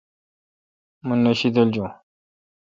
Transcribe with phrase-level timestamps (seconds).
[1.07, 1.89] مہ نہ شیدل جون۔